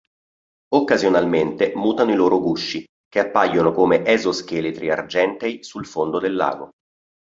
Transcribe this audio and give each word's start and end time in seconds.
Occasionalmente 0.73 1.73
mutano 1.75 2.11
i 2.11 2.15
loro 2.15 2.39
gusci, 2.39 2.83
che 3.07 3.19
appaiono 3.19 3.71
come 3.71 4.03
esoscheletri 4.03 4.89
argentei 4.89 5.63
sul 5.63 5.85
fondo 5.85 6.17
del 6.17 6.33
lago. 6.33 6.71